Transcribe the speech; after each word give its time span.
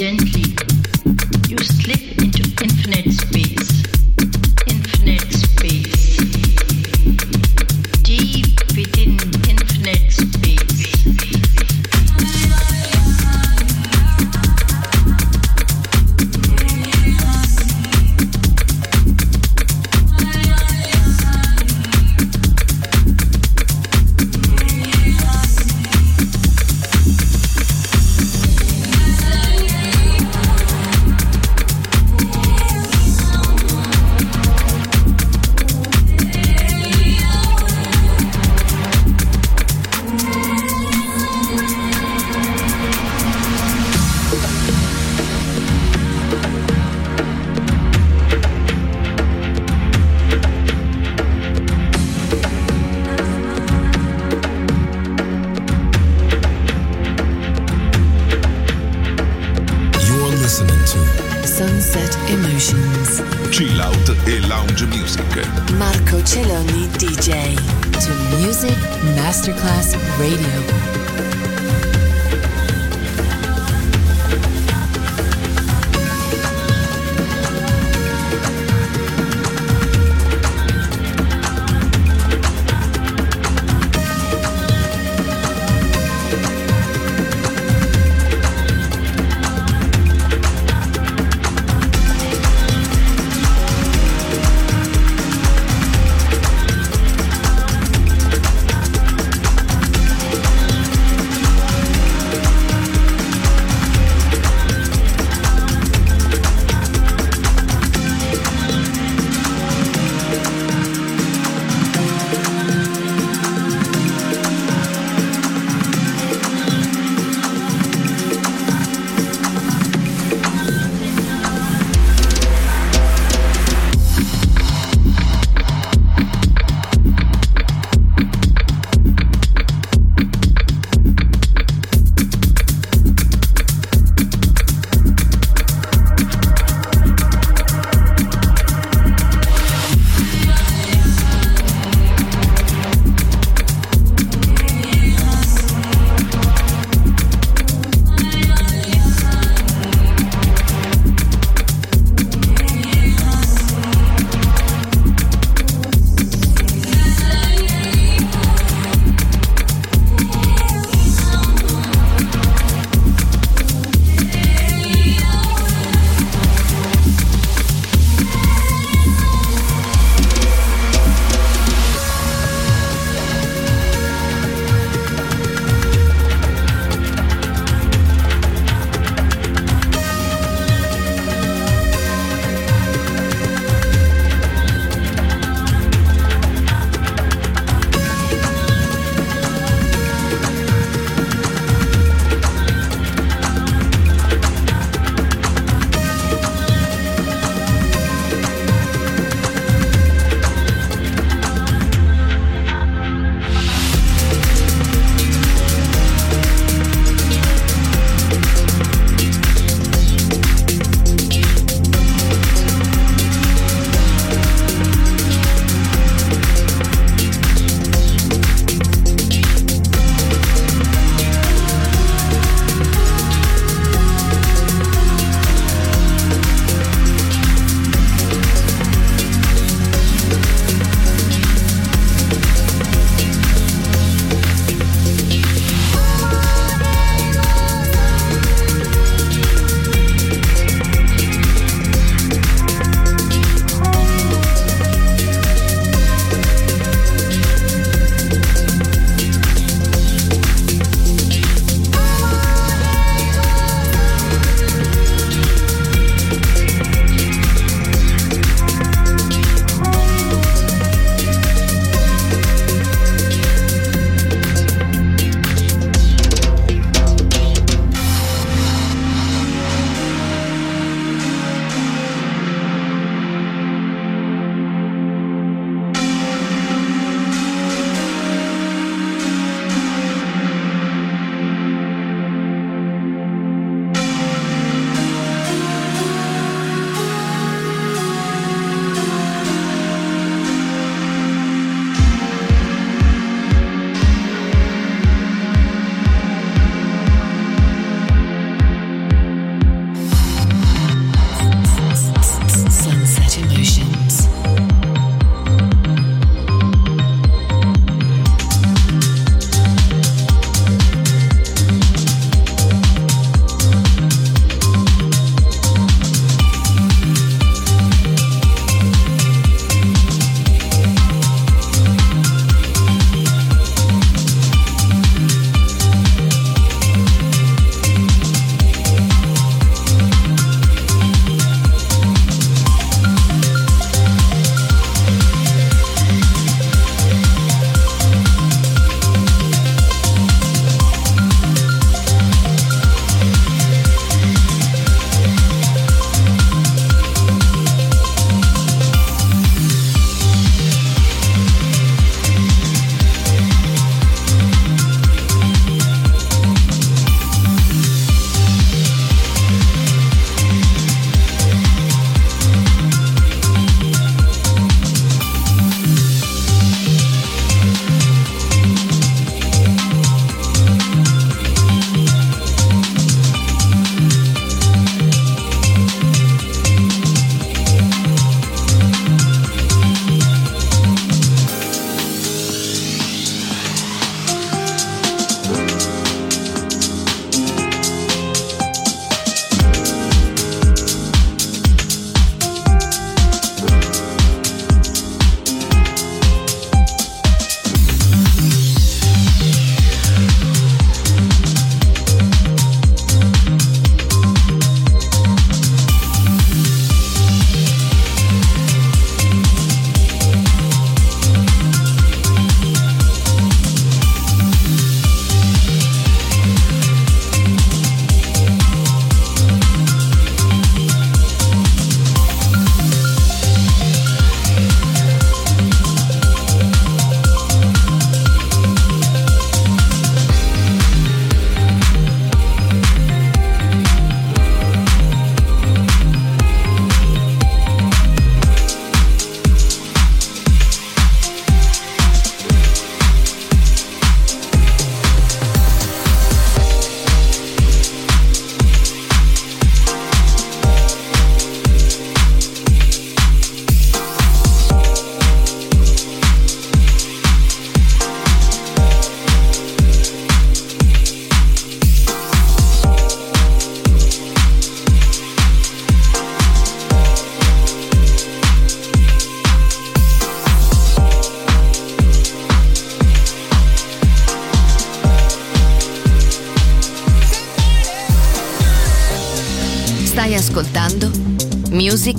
gently, 0.00 0.56
you 1.50 1.58
slip 1.58 2.00
into 2.22 2.42
infinite 2.64 3.12
space. 3.12 3.49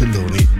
Marco 0.00 0.59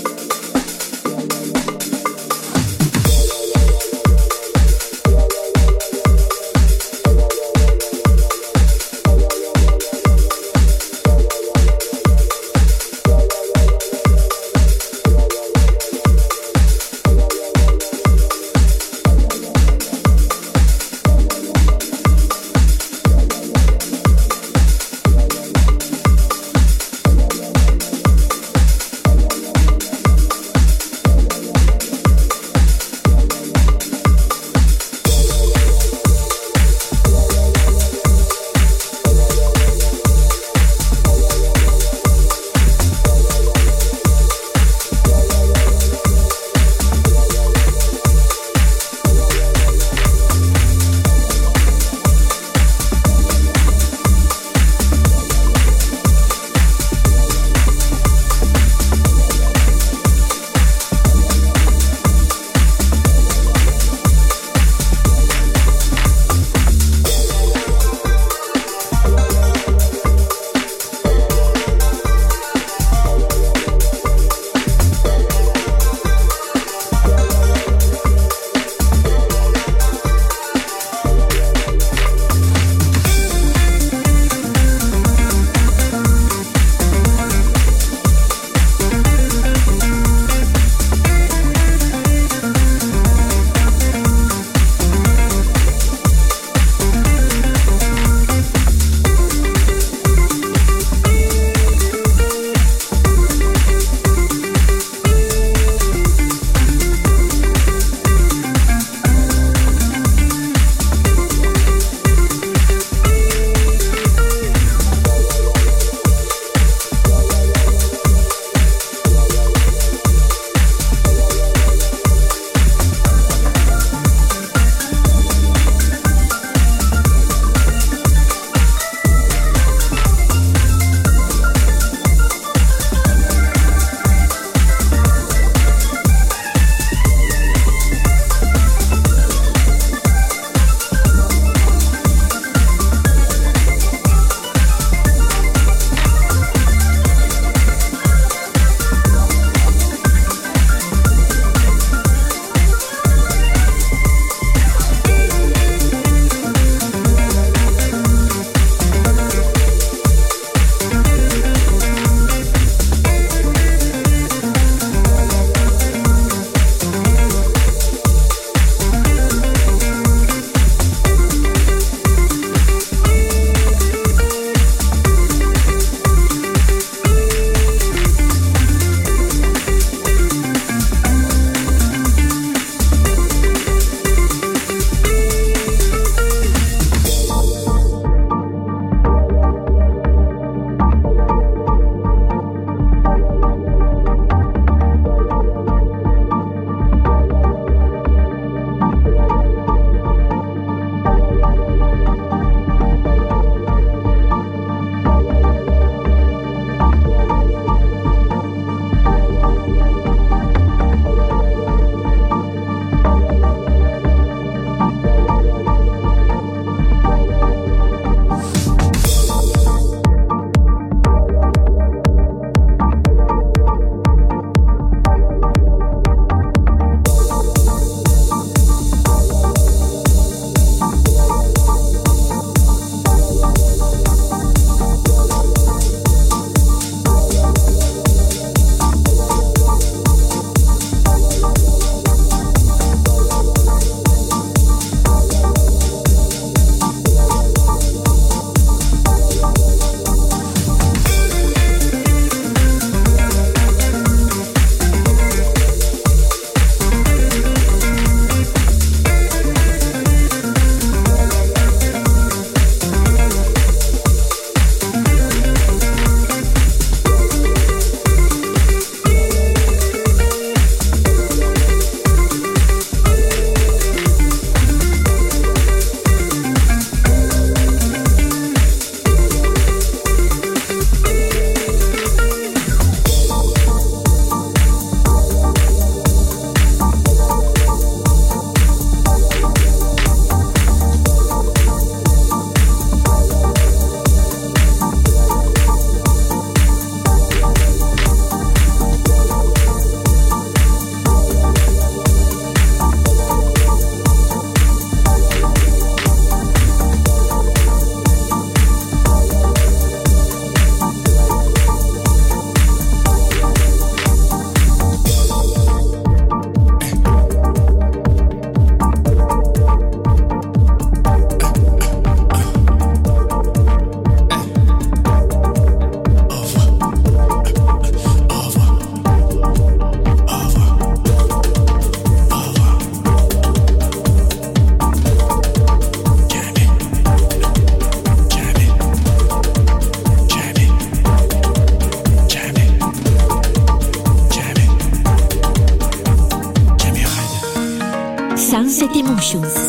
Sunset 349.31 349.60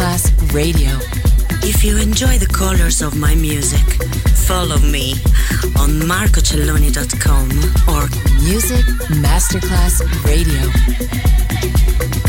Radio. 0.00 0.96
If 1.62 1.84
you 1.84 1.98
enjoy 1.98 2.38
the 2.38 2.46
colors 2.46 3.02
of 3.02 3.18
my 3.18 3.34
music, 3.34 3.84
follow 4.48 4.78
me 4.78 5.12
on 5.76 5.90
marcocelloni.com 6.08 7.50
or 7.86 8.08
Music 8.42 8.86
Masterclass 9.20 10.00
Radio. 10.24 12.19